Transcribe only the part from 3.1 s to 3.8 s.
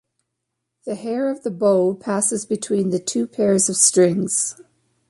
pairs of